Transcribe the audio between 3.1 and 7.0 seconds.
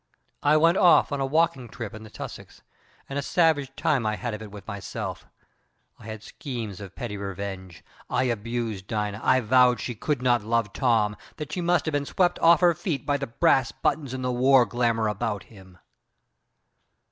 a savage time I had of it with myself; I had schemes of